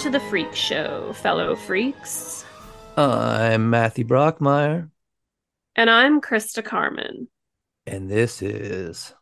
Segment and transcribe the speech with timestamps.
[0.00, 2.46] Welcome to the Freak Show, fellow freaks.
[2.96, 4.88] I'm Matthew Brockmeyer,
[5.76, 7.28] And I'm Christa Carmen,
[7.86, 9.12] and this is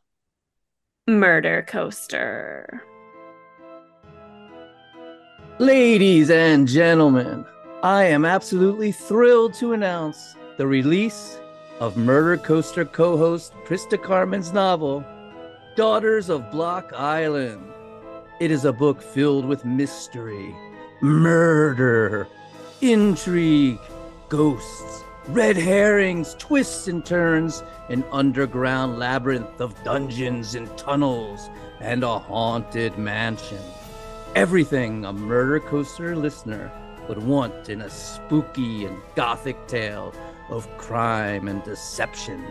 [1.08, 2.84] Murder Coaster.
[5.58, 7.44] Ladies and gentlemen,
[7.82, 11.40] I am absolutely thrilled to announce the release
[11.80, 15.04] of Murder Coaster co host Christa Carmen's novel,
[15.74, 17.64] Daughters of Block Island.
[18.38, 20.54] It is a book filled with mystery,
[21.00, 22.28] murder,
[22.80, 23.78] intrigue,
[24.28, 31.48] ghosts, red herrings, twists and turns, an underground labyrinth of dungeons and tunnels,
[31.80, 33.62] and a haunted mansion.
[34.34, 36.70] Everything a Murder Coaster listener
[37.08, 40.12] would want in a spooky and gothic tale
[40.50, 42.44] of crime and deception.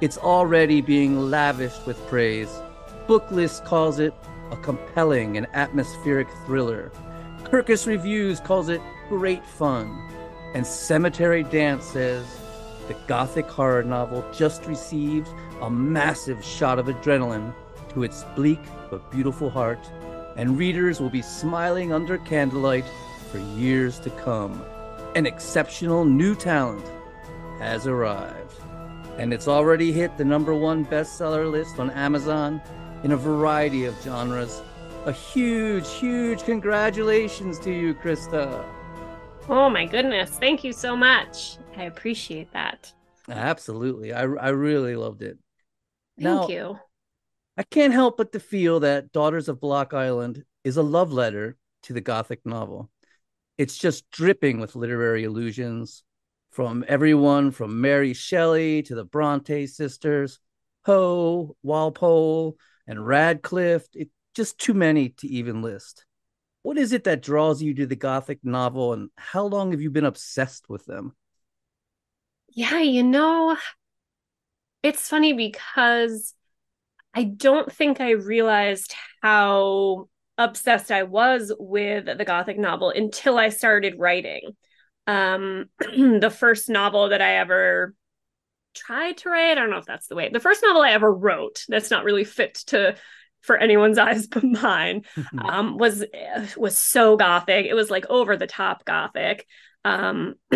[0.00, 2.50] It's already being lavished with praise.
[3.06, 4.12] Booklist calls it
[4.50, 6.92] a compelling and atmospheric thriller.
[7.46, 10.02] Kirkus Reviews calls it great fun.
[10.54, 12.26] And Cemetery Dance says
[12.88, 15.28] the gothic horror novel just received
[15.60, 17.54] a massive shot of adrenaline
[17.90, 18.58] to its bleak
[18.90, 19.78] but beautiful heart,
[20.36, 22.84] and readers will be smiling under candlelight
[23.30, 24.60] for years to come.
[25.14, 26.84] An exceptional new talent
[27.60, 28.60] has arrived,
[29.18, 32.60] and it's already hit the number one bestseller list on Amazon
[33.04, 34.62] in a variety of genres.
[35.06, 38.64] A huge, huge congratulations to you, Christa.
[39.48, 40.30] Oh my goodness.
[40.30, 41.58] Thank you so much.
[41.76, 42.92] I appreciate that.
[43.28, 44.12] Absolutely.
[44.12, 45.38] I, I really loved it.
[46.18, 46.78] Thank Now- you.
[47.56, 51.56] I can't help but to feel that Daughters of Block Island is a love letter
[51.84, 52.90] to the Gothic novel.
[53.56, 56.02] It's just dripping with literary allusions
[56.50, 60.40] from everyone from Mary Shelley to the Bronte sisters,
[60.84, 63.86] Poe, Walpole, and Radcliffe.
[63.94, 66.04] It's just too many to even list.
[66.62, 69.90] What is it that draws you to the Gothic novel, and how long have you
[69.90, 71.14] been obsessed with them?
[72.48, 73.56] Yeah, you know,
[74.82, 76.34] it's funny because
[77.14, 83.48] I don't think I realized how obsessed I was with the Gothic novel until I
[83.48, 84.56] started writing.
[85.06, 87.94] Um, the first novel that I ever
[88.74, 90.28] tried to write, I don't know if that's the way.
[90.28, 92.96] The first novel I ever wrote that's not really fit to
[93.46, 95.02] for anyone's eyes but mine
[95.38, 96.04] um was
[96.56, 97.66] was so gothic.
[97.66, 99.46] It was like over the top gothic.
[99.84, 100.34] Um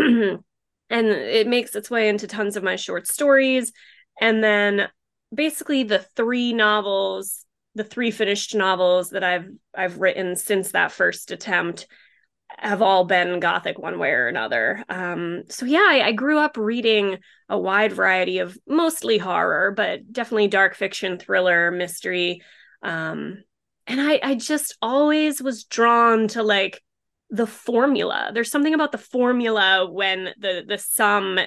[0.91, 3.73] and it makes its way into tons of my short stories
[4.21, 4.89] and then
[5.33, 7.47] basically the three novels
[7.77, 11.87] the three finished novels that i've i've written since that first attempt
[12.59, 16.57] have all been gothic one way or another um so yeah I, I grew up
[16.57, 17.19] reading
[17.49, 22.43] a wide variety of mostly horror but definitely dark fiction thriller mystery
[22.83, 23.43] um
[23.87, 26.83] and i i just always was drawn to like
[27.31, 28.31] the formula.
[28.35, 31.39] There's something about the formula when the the sum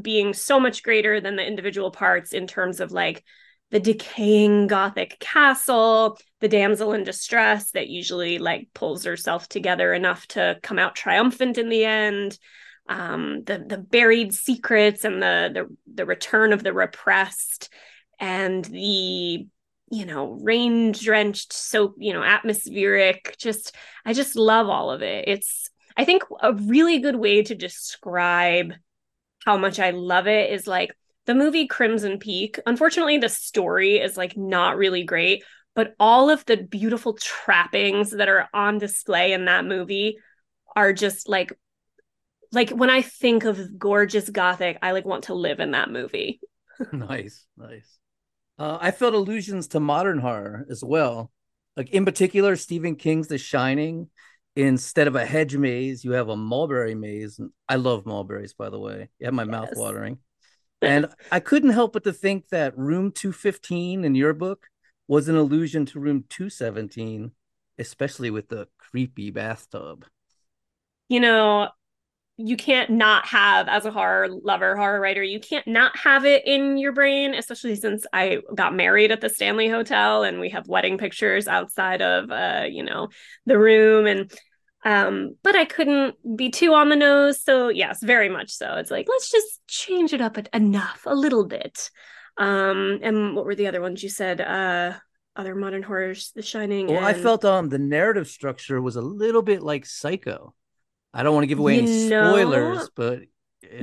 [0.00, 3.24] being so much greater than the individual parts in terms of like
[3.70, 10.26] the decaying gothic castle the damsel in distress that usually like pulls herself together enough
[10.28, 12.38] to come out triumphant in the end
[12.88, 17.70] um the the buried secrets and the the the return of the repressed
[18.18, 19.46] and the
[19.92, 23.76] you know rain drenched so you know atmospheric just
[24.06, 28.72] i just love all of it it's i think a really good way to describe
[29.44, 34.16] how much i love it is like the movie crimson peak unfortunately the story is
[34.16, 35.44] like not really great
[35.74, 40.16] but all of the beautiful trappings that are on display in that movie
[40.74, 41.52] are just like
[42.50, 46.40] like when i think of gorgeous gothic i like want to live in that movie
[46.92, 47.98] nice, nice.
[48.58, 51.30] Uh, I felt allusions to modern horror as well.
[51.76, 54.08] Like in particular, Stephen King's The Shining.
[54.54, 57.38] Instead of a hedge maze, you have a mulberry maze.
[57.38, 59.08] And I love mulberries, by the way.
[59.18, 60.18] You have my mouth watering.
[60.82, 64.66] And I couldn't help but to think that Room 215 in your book
[65.08, 67.30] was an allusion to Room 217,
[67.78, 70.04] especially with the creepy bathtub.
[71.08, 71.68] you know
[72.38, 76.42] you can't not have as a horror lover horror writer you can't not have it
[76.46, 80.66] in your brain especially since i got married at the stanley hotel and we have
[80.66, 83.08] wedding pictures outside of uh you know
[83.46, 84.06] the room.
[84.06, 84.32] And
[84.84, 87.42] um but i couldn't be too on the nose.
[87.42, 88.74] So yes very much so.
[88.74, 91.90] It's like let's just change it up enough a little bit.
[92.38, 94.40] Um and what were the other ones you said?
[94.40, 94.94] Uh
[95.34, 99.42] other modern horrors the shining Well, I felt um the narrative structure was a little
[99.42, 100.54] bit like Psycho.
[101.14, 103.22] I don't want to give away any You know, spoilers, but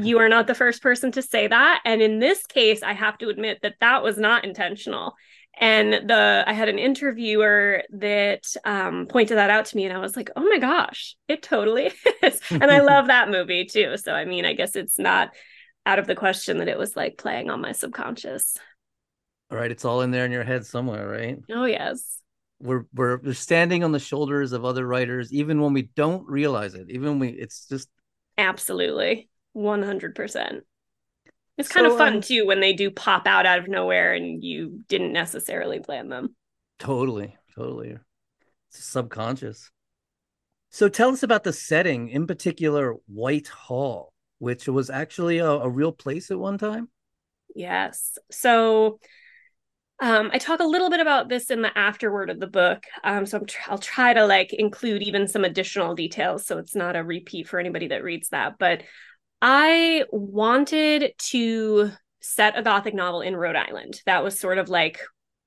[0.02, 3.18] you are not the first person to say that and in this case i have
[3.18, 5.16] to admit that that was not intentional
[5.60, 10.00] and the I had an interviewer that um, pointed that out to me, and I
[10.00, 11.92] was like, "Oh my gosh, it totally
[12.24, 13.98] is!" and I love that movie too.
[13.98, 15.32] So I mean, I guess it's not
[15.86, 18.58] out of the question that it was like playing on my subconscious.
[19.52, 21.40] All right, it's all in there in your head somewhere, right?
[21.52, 22.19] Oh yes.
[22.62, 26.74] We're we're we're standing on the shoulders of other writers, even when we don't realize
[26.74, 26.90] it.
[26.90, 27.90] Even when we, it's just
[28.38, 30.64] absolutely one hundred percent.
[31.58, 34.14] It's kind so, of fun um, too when they do pop out out of nowhere
[34.14, 36.36] and you didn't necessarily plan them.
[36.80, 37.98] Totally, totally.
[38.70, 39.70] It's subconscious.
[40.70, 45.70] So tell us about the setting, in particular, White Hall, which was actually a, a
[45.70, 46.90] real place at one time.
[47.56, 48.18] Yes.
[48.32, 49.00] So
[50.02, 52.84] um, I talk a little bit about this in the afterword of the book.
[53.04, 56.96] Um, so i will try to like include even some additional details so it's not
[56.96, 58.58] a repeat for anybody that reads that.
[58.58, 58.84] But
[59.42, 61.92] I wanted to
[62.22, 64.02] set a Gothic novel in Rhode Island.
[64.06, 65.00] That was sort of like,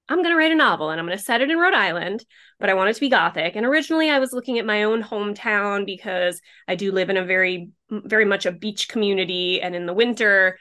[0.08, 2.24] I'm going to write a novel and I'm going to set it in Rhode Island,
[2.58, 3.56] but I want it to be Gothic.
[3.56, 7.24] And originally I was looking at my own hometown because I do live in a
[7.24, 9.62] very, very much a beach community.
[9.62, 10.58] And in the winter,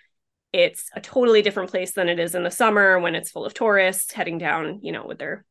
[0.54, 3.54] it's a totally different place than it is in the summer when it's full of
[3.54, 5.46] tourists heading down, you know, with their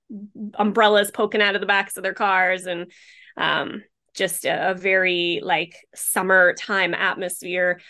[0.55, 2.91] umbrellas poking out of the backs of their cars and
[3.37, 3.83] um,
[4.15, 7.81] just a, a very like summertime atmosphere.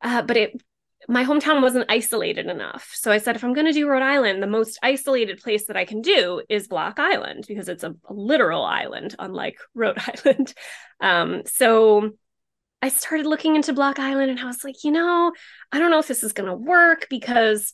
[0.00, 0.62] Uh, but it
[1.08, 2.90] my hometown wasn't isolated enough.
[2.94, 5.76] So I said, if I'm going to do Rhode Island, the most isolated place that
[5.76, 10.54] I can do is Block Island because it's a, a literal island, unlike Rhode Island.
[11.00, 12.12] Um, so
[12.84, 15.32] I started looking into Block Island and I was like, you know,
[15.72, 17.72] I don't know if this is going to work because,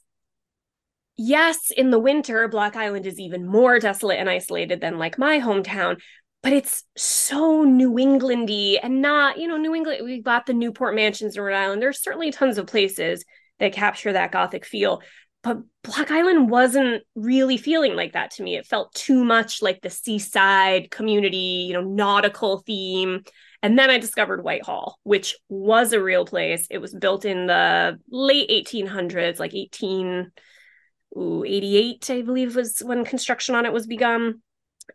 [1.17, 5.41] yes, in the winter, Block Island is even more desolate and isolated than like my
[5.41, 5.99] hometown
[6.43, 10.01] but it's so New Englandy and not, you know, New England.
[10.05, 11.83] We've got the Newport mansions in Rhode Island.
[11.83, 13.25] There's certainly tons of places
[13.59, 15.03] that capture that Gothic feel,
[15.43, 18.57] but Block Island wasn't really feeling like that to me.
[18.57, 23.23] It felt too much like the seaside community, you know, nautical theme.
[23.63, 26.67] And then I discovered Whitehall, which was a real place.
[26.71, 33.67] It was built in the late 1800s, like 1888, I believe was when construction on
[33.67, 34.43] it was begun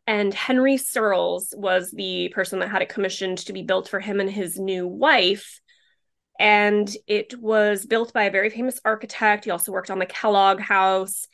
[0.07, 4.19] and Henry Searles was the person that had it commissioned to be built for him
[4.19, 5.59] and his new wife.
[6.39, 9.45] And it was built by a very famous architect.
[9.45, 11.27] He also worked on the Kellogg House.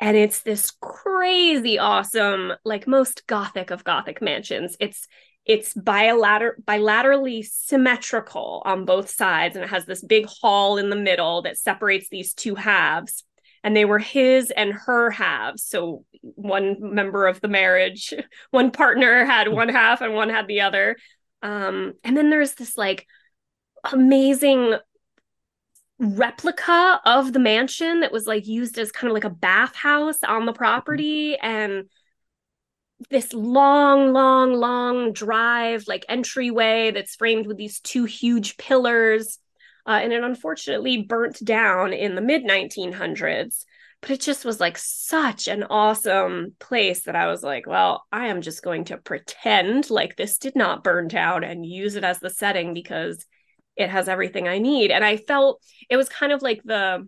[0.00, 4.76] And it's this crazy awesome, like most Gothic of Gothic mansions.
[4.80, 5.06] It's
[5.46, 10.96] it's bilater- bilaterally symmetrical on both sides, and it has this big hall in the
[10.96, 13.24] middle that separates these two halves
[13.64, 15.64] and they were his and her halves.
[15.64, 18.12] So one member of the marriage,
[18.50, 20.96] one partner had one half and one had the other.
[21.42, 23.06] Um, and then there's this like
[23.92, 24.74] amazing
[25.98, 30.44] replica of the mansion that was like used as kind of like a bathhouse on
[30.44, 31.84] the property and
[33.10, 39.38] this long long long drive like entryway that's framed with these two huge pillars
[39.86, 43.64] uh, and it unfortunately burnt down in the mid 1900s.
[44.00, 48.26] But it just was like such an awesome place that I was like, well, I
[48.26, 52.18] am just going to pretend like this did not burn down and use it as
[52.20, 53.24] the setting because
[53.76, 54.90] it has everything I need.
[54.90, 57.06] And I felt it was kind of like the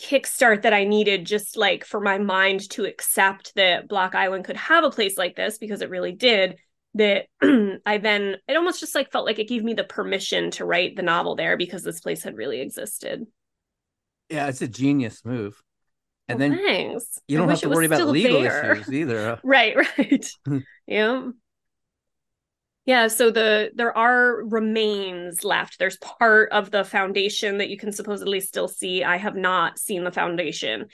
[0.00, 4.56] kickstart that I needed just like for my mind to accept that Block Island could
[4.56, 6.56] have a place like this because it really did
[6.94, 7.26] that
[7.86, 10.96] I then it almost just like felt like it gave me the permission to write
[10.96, 13.26] the novel there because this place had really existed.
[14.30, 15.60] Yeah, it's a genius move.
[16.28, 17.18] And well, then thanks.
[17.28, 18.72] you don't have to worry about legal there.
[18.72, 19.38] issues either.
[19.44, 20.26] right, right.
[20.86, 21.28] yeah.
[22.86, 25.78] Yeah, so the there are remains left.
[25.78, 29.02] There's part of the foundation that you can supposedly still see.
[29.02, 30.86] I have not seen the foundation.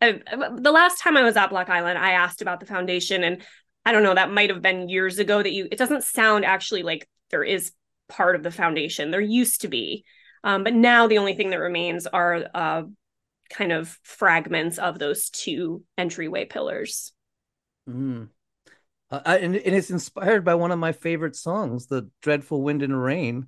[0.00, 0.20] I,
[0.56, 3.42] the last time I was at Block Island, I asked about the foundation, and
[3.84, 6.82] I don't know, that might have been years ago that you, it doesn't sound actually
[6.82, 7.72] like there is
[8.08, 9.10] part of the foundation.
[9.10, 10.04] There used to be.
[10.44, 12.82] Um, but now the only thing that remains are uh,
[13.50, 17.12] kind of fragments of those two entryway pillars.
[17.88, 18.28] Mm.
[19.10, 23.00] Uh, and, and it's inspired by one of my favorite songs, The Dreadful Wind and
[23.00, 23.46] Rain,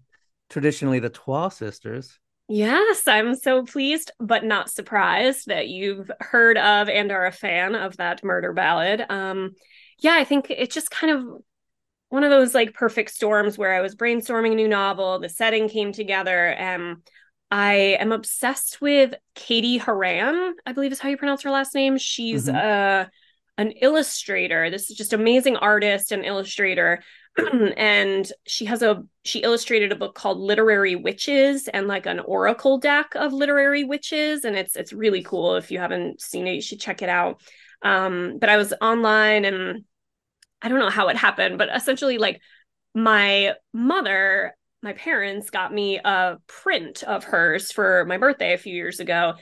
[0.49, 2.19] traditionally the Twa sisters.
[2.49, 7.75] Yes, I'm so pleased, but not surprised that you've heard of and are a fan
[7.75, 9.05] of that murder ballad.
[9.09, 9.53] Um,
[9.99, 11.43] yeah, I think it's just kind of
[12.09, 15.69] one of those like perfect storms where I was brainstorming a new novel, the setting
[15.69, 16.99] came together, and
[17.51, 21.99] I am obsessed with Katy Horan, I believe is how you pronounce her last name.
[21.99, 22.57] She's mm-hmm.
[22.57, 23.07] a uh,
[23.59, 24.71] an illustrator.
[24.71, 27.03] This is just amazing artist and illustrator.
[27.77, 32.79] and she has a she illustrated a book called Literary Witches and like an oracle
[32.79, 36.63] deck of literary witches and it's it's really cool if you haven't seen it you
[36.63, 37.41] should check it out
[37.83, 39.85] Um, but I was online and
[40.63, 42.41] I don't know how it happened, but essentially, like
[42.95, 48.75] my mother, my parents got me a print of hers for my birthday a few
[48.75, 49.35] years ago.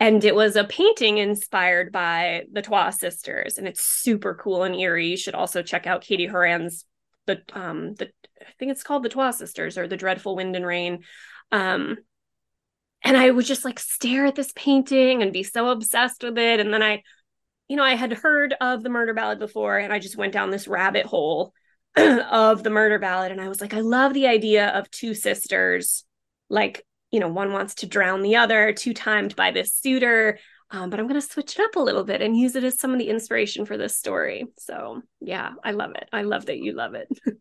[0.00, 4.74] And it was a painting inspired by the Twa sisters, and it's super cool and
[4.74, 5.08] eerie.
[5.08, 6.84] You should also check out Katy Horan's
[7.26, 8.10] the um the
[8.40, 11.04] I think it's called the Twa sisters or the Dreadful Wind and Rain.
[11.52, 11.98] Um,
[13.02, 16.58] and I would just like stare at this painting and be so obsessed with it.
[16.58, 17.02] And then I,
[17.68, 20.50] you know, I had heard of the murder ballad before, and I just went down
[20.50, 21.52] this rabbit hole
[21.96, 23.30] of the murder ballad.
[23.30, 26.04] And I was like, I love the idea of two sisters,
[26.48, 26.84] like,
[27.14, 30.40] you know, one wants to drown the other, two timed by this suitor.
[30.72, 32.80] Um, but I'm going to switch it up a little bit and use it as
[32.80, 34.46] some of the inspiration for this story.
[34.58, 36.08] So, yeah, I love it.
[36.12, 37.08] I love that you love it.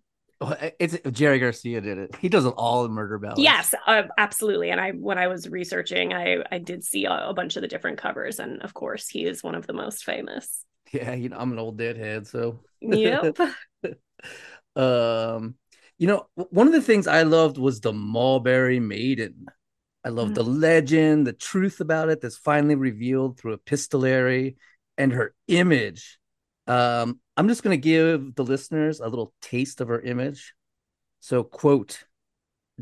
[0.78, 2.16] It's Jerry Garcia did it.
[2.18, 3.40] He does it all in murder ballads.
[3.40, 4.72] Yes, uh, absolutely.
[4.72, 7.70] And I, when I was researching, I I did see a, a, bunch of the
[7.70, 10.66] different covers, and of course, he is one of the most famous.
[10.92, 12.60] Yeah, you know, I'm an old deadhead, so.
[12.82, 13.40] Yep.
[14.76, 15.56] um,
[15.98, 19.46] you know, one of the things I loved was the Mulberry Maiden.
[20.06, 20.36] I love mm.
[20.36, 24.58] the legend, the truth about it that's finally revealed through epistolary,
[24.98, 26.20] and her image.
[26.68, 30.54] Um, I'm just going to give the listeners a little taste of her image.
[31.20, 32.04] So, quote,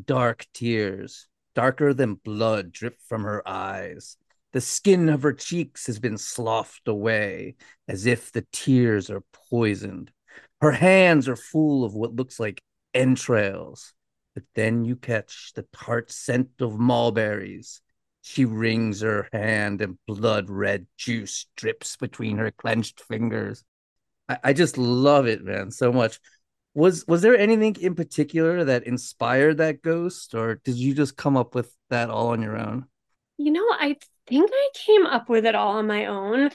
[0.04, 4.18] dark tears, darker than blood, drip from her eyes.
[4.54, 7.56] The skin of her cheeks has been sloughed away
[7.88, 10.12] as if the tears are poisoned.
[10.60, 12.62] Her hands are full of what looks like
[12.94, 13.94] entrails.
[14.34, 17.82] But then you catch the tart scent of mulberries.
[18.22, 23.64] She wrings her hand and blood red juice drips between her clenched fingers.
[24.30, 26.20] I, I just love it, man, so much.
[26.74, 31.36] Was was there anything in particular that inspired that ghost, or did you just come
[31.36, 32.86] up with that all on your own?
[33.38, 33.98] You know, I
[34.28, 36.52] think I came up with it all on my own.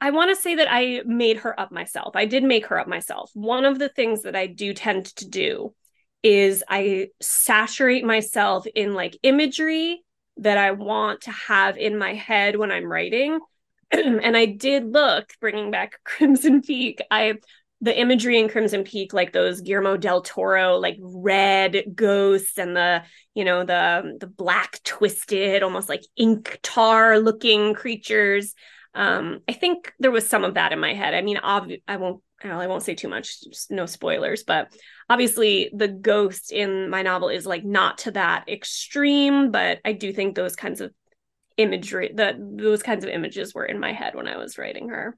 [0.00, 2.16] I want to say that I made her up myself.
[2.16, 3.30] I did make her up myself.
[3.34, 5.74] One of the things that I do tend to do
[6.22, 10.04] is I saturate myself in like imagery
[10.38, 13.40] that I want to have in my head when I'm writing.
[13.90, 17.02] and I did look, bringing back Crimson Peak.
[17.10, 17.34] I
[17.82, 23.02] the imagery in Crimson Peak, like those Guillermo del Toro, like red ghosts and the,
[23.34, 28.54] you know, the the black twisted, almost like ink tar looking creatures.
[28.94, 31.12] Um, I think there was some of that in my head.
[31.12, 33.38] I mean, I won't, I won't say too much,
[33.70, 34.72] no spoilers, but
[35.08, 40.12] obviously the ghost in my novel is like not to that extreme, but I do
[40.12, 40.92] think those kinds of
[41.56, 45.16] imagery that those kinds of images were in my head when I was writing her.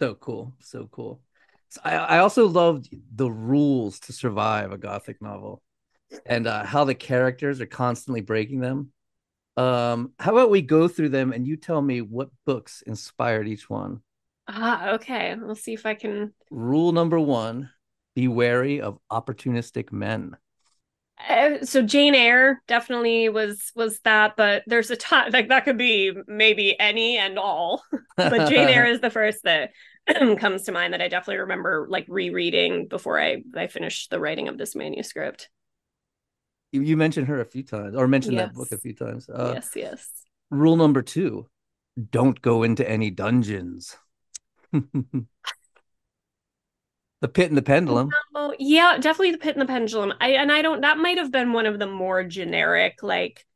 [0.00, 0.54] So cool.
[0.60, 1.20] So cool.
[1.68, 5.62] So I, I also loved the rules to survive a gothic novel
[6.26, 8.92] and uh, how the characters are constantly breaking them.
[9.56, 13.70] Um, how about we go through them and you tell me what books inspired each
[13.70, 14.00] one?
[14.46, 15.34] Ah, okay.
[15.38, 16.34] We'll see if I can.
[16.50, 17.70] Rule number one
[18.14, 20.36] be wary of opportunistic men.
[21.28, 25.78] Uh, so Jane Eyre definitely was was that, but there's a ton like that could
[25.78, 27.84] be maybe any and all.
[28.16, 29.70] but Jane Eyre is the first that
[30.38, 34.48] comes to mind that I definitely remember like rereading before I I finished the writing
[34.48, 35.48] of this manuscript.
[36.72, 38.48] You, you mentioned her a few times, or mentioned yes.
[38.48, 39.28] that book a few times.
[39.28, 40.08] Uh, yes, yes.
[40.50, 41.46] Rule number two:
[42.10, 43.96] don't go into any dungeons.
[47.20, 48.10] The Pit and the Pendulum.
[48.34, 50.12] Oh, yeah, definitely the Pit and the Pendulum.
[50.20, 53.46] I and I don't that might have been one of the more generic like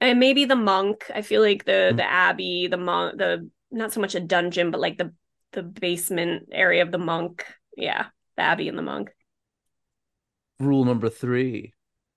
[0.00, 1.08] and maybe the monk.
[1.14, 1.96] I feel like the mm-hmm.
[1.98, 5.14] the abbey, the monk, the not so much a dungeon, but like the
[5.52, 7.46] the basement area of the monk.
[7.76, 9.10] Yeah, the abbey and the monk.
[10.58, 11.72] Rule number 3.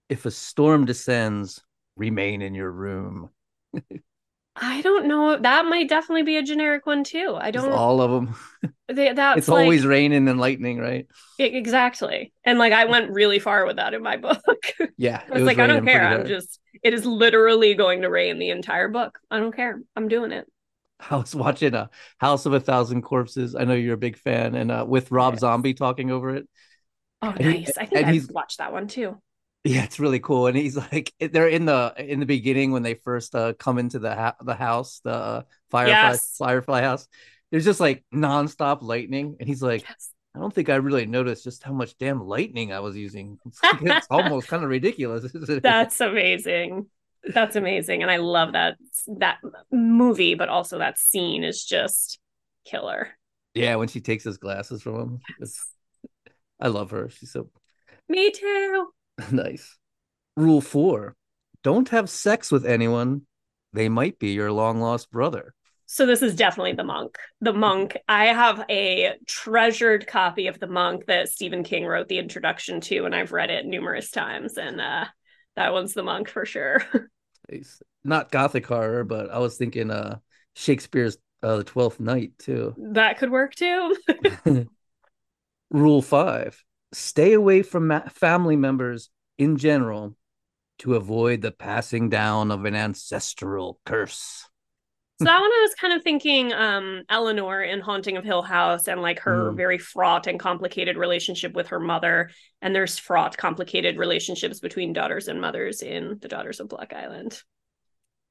[0.09, 1.61] If a storm descends,
[1.95, 3.29] remain in your room.
[4.55, 5.37] I don't know.
[5.37, 7.37] That might definitely be a generic one too.
[7.37, 7.71] I don't.
[7.71, 8.35] all of them.
[8.87, 11.07] They, that's it's like, always raining and lightning, right?
[11.39, 12.31] Exactly.
[12.43, 14.39] And like I went really far with that in my book.
[14.97, 15.23] Yeah.
[15.27, 16.07] I was, was like, I don't care.
[16.07, 16.59] I'm just.
[16.83, 19.19] It is literally going to rain the entire book.
[19.31, 19.81] I don't care.
[19.95, 20.45] I'm doing it.
[21.09, 23.55] I was watching a House of a Thousand Corpses.
[23.55, 25.41] I know you're a big fan, and uh, with Rob yes.
[25.41, 26.47] Zombie talking over it.
[27.21, 27.67] Oh, nice!
[27.67, 29.19] He, I think I've watched that one too.
[29.65, 30.45] Yeah, it's really cool.
[30.45, 33.97] And he's like, they're in the in the beginning when they first uh, come into
[33.97, 35.41] the ha- the house, the uh,
[35.71, 36.35] firefly yes.
[36.37, 37.07] firefly house.
[37.49, 40.11] There's just like nonstop lightning, and he's like, yes.
[40.35, 43.39] I don't think I really noticed just how much damn lightning I was using.
[43.45, 45.31] It's, it's almost kind of ridiculous.
[45.33, 46.85] That's amazing.
[47.33, 48.75] That's amazing, and I love that
[49.17, 49.39] that
[49.71, 52.19] movie, but also that scene is just
[52.65, 53.09] killer.
[53.55, 55.65] Yeah, when she takes his glasses from him, yes.
[56.59, 57.09] I love her.
[57.09, 57.49] She's so.
[58.07, 58.89] Me too.
[59.31, 59.77] nice.
[60.35, 61.15] Rule four
[61.65, 63.23] don't have sex with anyone.
[63.73, 65.55] They might be your long lost brother.
[65.87, 67.17] So this is definitely the monk.
[67.41, 67.97] The monk.
[68.07, 73.05] I have a treasured copy of the monk that Stephen King wrote the introduction to,
[73.05, 74.57] and I've read it numerous times.
[74.57, 75.05] And uh,
[75.55, 76.83] that one's the monk for sure.
[78.03, 80.19] Not gothic horror, but I was thinking uh,
[80.53, 82.75] Shakespeare's uh, The Twelfth Night too.
[82.77, 83.97] That could work too.
[85.71, 86.63] Rule five:
[86.95, 90.15] Stay away from ma- family members in general
[90.79, 94.47] to avoid the passing down of an ancestral curse.
[95.19, 98.87] So that one I was kind of thinking um Eleanor in Haunting of Hill House
[98.87, 99.57] and like her mm.
[99.57, 102.29] very fraught and complicated relationship with her mother.
[102.61, 107.41] And there's fraught, complicated relationships between daughters and mothers in The Daughters of Block Island.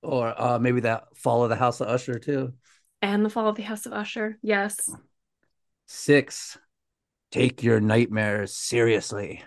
[0.03, 2.55] Or uh maybe that Fall of the House of Usher too.
[3.03, 4.39] And the Fall of the House of Usher.
[4.41, 4.91] Yes.
[5.85, 6.57] Six.
[7.35, 9.43] Take your nightmares seriously.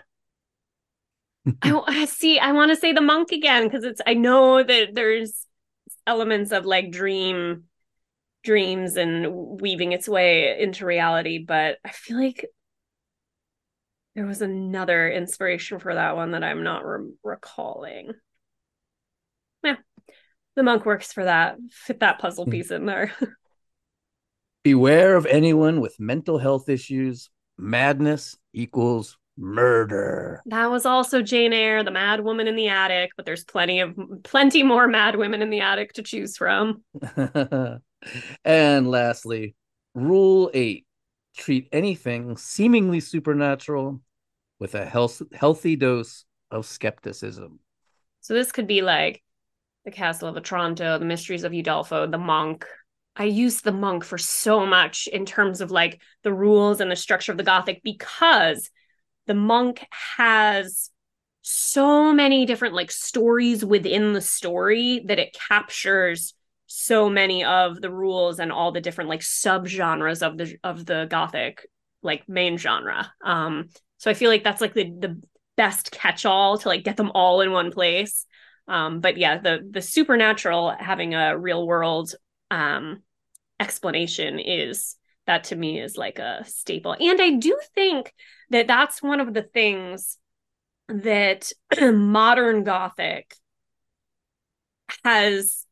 [1.62, 2.38] I see.
[2.38, 4.02] I want to say the monk again because it's.
[4.06, 5.46] I know that there's
[6.06, 7.64] elements of like dream
[8.44, 12.46] dreams and weaving its way into reality but i feel like
[14.14, 18.12] there was another inspiration for that one that i'm not re- recalling
[19.64, 19.76] yeah
[20.56, 22.52] the monk works for that fit that puzzle hmm.
[22.52, 23.12] piece in there
[24.62, 30.42] beware of anyone with mental health issues madness equals murder.
[30.46, 33.96] That was also Jane Eyre, the mad woman in the attic, but there's plenty of
[34.22, 36.82] plenty more mad women in the attic to choose from.
[38.44, 39.54] and lastly,
[39.94, 40.84] rule 8.
[41.36, 44.00] Treat anything seemingly supernatural
[44.58, 47.60] with a health, healthy dose of skepticism.
[48.20, 49.22] So this could be like
[49.84, 52.66] the Castle of Otranto, the Mysteries of Udolpho, the Monk.
[53.18, 56.96] I use the Monk for so much in terms of like the rules and the
[56.96, 58.70] structure of the Gothic because
[59.28, 59.84] the monk
[60.16, 60.90] has
[61.42, 66.34] so many different like stories within the story that it captures
[66.66, 71.06] so many of the rules and all the different like subgenres of the of the
[71.08, 71.66] gothic
[72.02, 73.12] like main genre.
[73.24, 75.20] Um so i feel like that's like the the
[75.56, 78.26] best catch all to like get them all in one place.
[78.66, 82.14] Um but yeah the the supernatural having a real world
[82.50, 83.02] um
[83.60, 86.96] explanation is that to me is like a staple.
[86.98, 88.12] And i do think
[88.50, 90.18] that that's one of the things
[90.88, 93.34] that modern gothic
[95.04, 95.66] has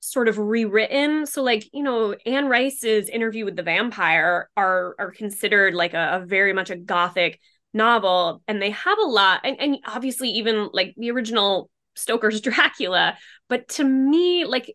[0.00, 1.26] sort of rewritten.
[1.26, 6.20] So like you know anne rice's interview with the vampire are are considered like a,
[6.20, 7.40] a very much a gothic
[7.72, 13.16] novel and they have a lot and, and obviously even like the original stoker's dracula.
[13.48, 14.74] But to me like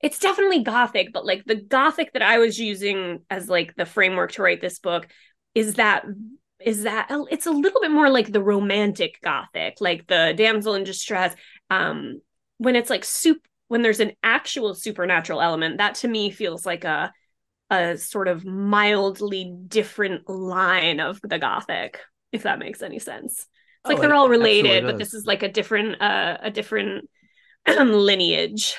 [0.00, 4.32] it's definitely gothic but like the gothic that i was using as like the framework
[4.32, 5.06] to write this book
[5.54, 6.04] is that
[6.64, 10.84] is that it's a little bit more like the romantic gothic like the damsel in
[10.84, 11.34] distress
[11.70, 12.20] um
[12.58, 16.84] when it's like soup when there's an actual supernatural element that to me feels like
[16.84, 17.12] a
[17.70, 22.00] a sort of mildly different line of the gothic
[22.32, 23.40] if that makes any sense.
[23.40, 23.46] It's
[23.86, 27.08] oh, like they're all related but this is like a different uh a different
[27.66, 28.76] lineage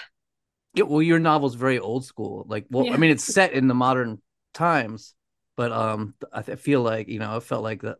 [0.77, 2.93] yeah well your novel's very old school like well yeah.
[2.93, 4.21] i mean it's set in the modern
[4.53, 5.13] times
[5.57, 7.97] but um I feel like you know I felt like that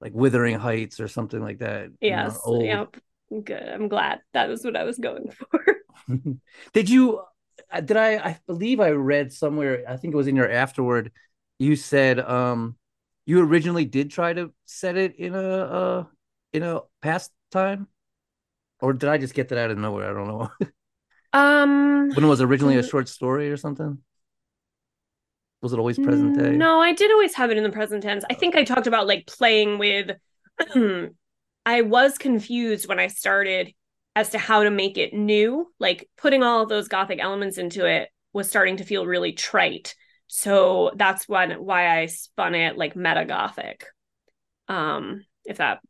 [0.00, 1.90] like Wuthering Heights or something like that.
[2.00, 2.38] Yes.
[2.46, 2.96] You know, yep.
[3.44, 3.68] Good.
[3.68, 5.76] I'm glad that was what I was going for.
[6.72, 7.22] did you?
[7.70, 8.16] Uh, did I?
[8.16, 9.84] I believe I read somewhere.
[9.88, 11.12] I think it was in your afterword.
[11.58, 12.76] You said um
[13.26, 16.04] you originally did try to set it in a uh
[16.52, 17.88] in a past time,
[18.80, 20.10] or did I just get that out of nowhere?
[20.10, 20.50] I don't know.
[21.38, 23.98] um, when it was originally a short story or something.
[25.60, 26.52] Was it always present day?
[26.52, 28.24] No, I did always have it in the present tense.
[28.30, 30.12] I think I talked about like playing with
[31.66, 33.74] I was confused when I started
[34.14, 35.66] as to how to make it new.
[35.80, 39.96] Like putting all of those gothic elements into it was starting to feel really trite.
[40.28, 43.84] So that's when why I spun it like meta gothic.
[44.68, 45.80] Um, if that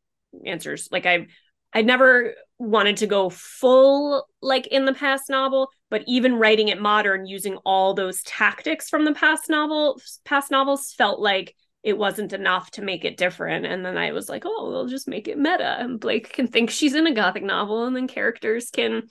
[0.46, 1.26] answers like I
[1.72, 6.80] I never wanted to go full like in the past novel, but even writing it
[6.80, 12.32] modern using all those tactics from the past novel past novels felt like it wasn't
[12.32, 13.64] enough to make it different.
[13.64, 15.76] And then I was like, oh, we'll just make it meta.
[15.78, 19.04] And Blake can think she's in a gothic novel, and then characters can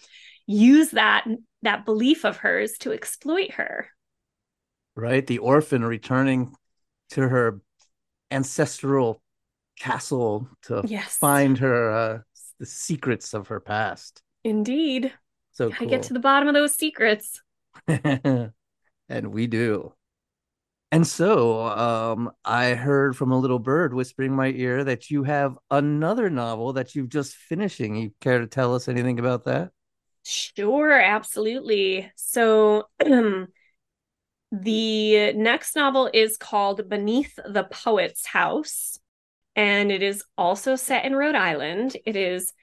[0.45, 1.25] use that
[1.61, 3.89] that belief of hers to exploit her.
[4.95, 5.25] Right.
[5.25, 6.53] The orphan returning
[7.11, 7.61] to her
[8.31, 9.21] ancestral
[9.79, 11.17] castle to yes.
[11.17, 12.19] find her uh,
[12.59, 14.21] the secrets of her past.
[14.43, 15.13] Indeed.
[15.53, 15.87] So cool.
[15.87, 17.41] I get to the bottom of those secrets.
[17.87, 18.51] and
[19.09, 19.93] we do.
[20.91, 25.57] And so um, I heard from a little bird whispering my ear that you have
[25.69, 27.95] another novel that you've just finishing.
[27.95, 29.71] You care to tell us anything about that?
[30.23, 32.09] Sure, absolutely.
[32.15, 32.87] So
[34.51, 38.97] The next novel is called Beneath the Poet's House,
[39.57, 41.97] and it is also set in Rhode Island.
[42.05, 42.53] It is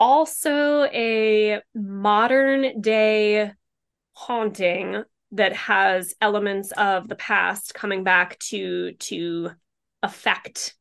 [0.00, 3.52] also a modern day
[4.14, 9.50] haunting that has elements of the past coming back to to
[10.02, 10.74] affect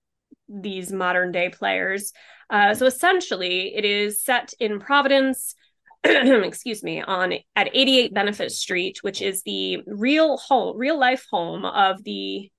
[0.49, 2.11] these modern day players.
[2.49, 5.55] Uh, so essentially, it is set in Providence.
[6.03, 11.63] excuse me on at 88 benefit street which is the real home real life home
[11.63, 12.49] of the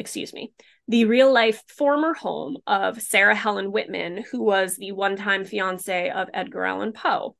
[0.00, 0.50] excuse me
[0.88, 6.28] the real life former home of sarah helen whitman who was the one-time fiance of
[6.32, 7.36] edgar allan poe.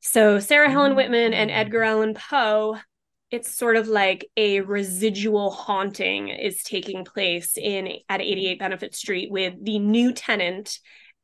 [0.00, 1.56] So sarah helen whitman and mm.
[1.56, 2.78] edgar allan poe
[3.30, 9.30] it's sort of like a residual haunting is taking place in at 88 benefit street
[9.30, 10.78] with the new tenant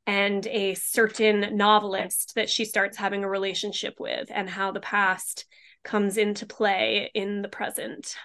[0.06, 5.46] and a certain novelist that she starts having a relationship with and how the past
[5.82, 8.16] comes into play in the present.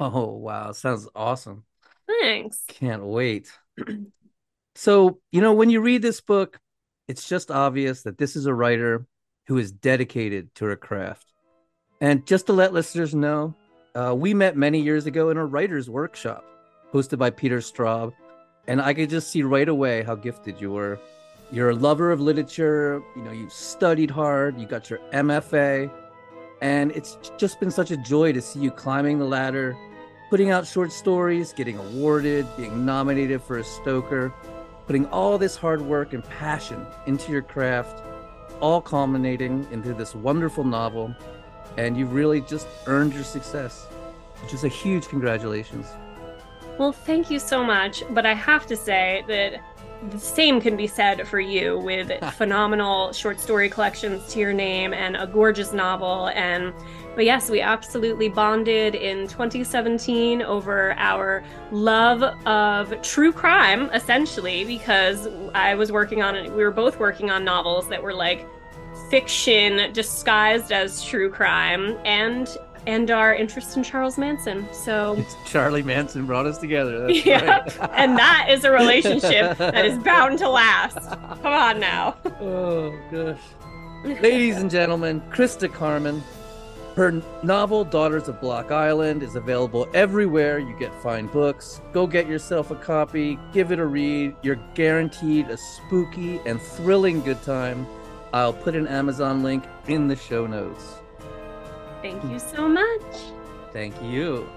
[0.00, 0.72] Oh wow.
[0.72, 1.64] Sounds awesome
[2.08, 3.50] thanks can't wait
[4.74, 6.58] so you know when you read this book
[7.06, 9.06] it's just obvious that this is a writer
[9.46, 11.28] who is dedicated to her craft
[12.00, 13.54] and just to let listeners know,
[13.94, 16.44] uh, we met many years ago in a writer's workshop
[16.92, 18.12] hosted by Peter Straub.
[18.68, 21.00] And I could just see right away how gifted you were.
[21.50, 25.90] You're a lover of literature, you know, you studied hard, you got your MFA,
[26.60, 29.74] and it's just been such a joy to see you climbing the ladder,
[30.30, 34.32] putting out short stories, getting awarded, being nominated for a Stoker,
[34.86, 38.02] putting all this hard work and passion into your craft,
[38.60, 41.14] all culminating into this wonderful novel
[41.78, 43.86] and you've really just earned your success,
[44.42, 45.86] which is a huge congratulations.
[46.76, 48.02] Well, thank you so much.
[48.10, 49.60] But I have to say that
[50.10, 54.92] the same can be said for you with phenomenal short story collections to your name
[54.92, 56.28] and a gorgeous novel.
[56.34, 56.72] And
[57.18, 65.26] but yes, we absolutely bonded in 2017 over our love of true crime, essentially, because
[65.52, 66.48] I was working on it.
[66.48, 68.46] We were both working on novels that were like
[69.10, 72.48] fiction disguised as true crime and
[72.86, 74.68] and our interest in Charles Manson.
[74.72, 77.00] So it's Charlie Manson brought us together.
[77.08, 77.64] That's yeah,
[77.96, 81.10] and that is a relationship that is bound to last.
[81.42, 82.16] Come on now.
[82.40, 83.40] Oh gosh,
[84.22, 86.22] ladies and gentlemen, Christa Carmen.
[86.98, 91.80] Her novel "Daughters of Block Island" is available everywhere you get fine books.
[91.92, 94.34] Go get yourself a copy, give it a read.
[94.42, 97.86] You're guaranteed a spooky and thrilling good time.
[98.32, 100.94] I'll put an Amazon link in the show notes.
[102.02, 103.04] Thank you so much.
[103.72, 104.48] Thank you.